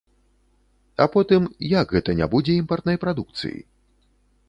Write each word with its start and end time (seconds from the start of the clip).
А 1.05 1.07
потым, 1.17 1.45
як 1.73 1.95
гэта 1.99 2.17
не 2.23 2.31
будзе 2.35 2.59
імпартнай 2.65 2.97
прадукцыі? 3.07 3.57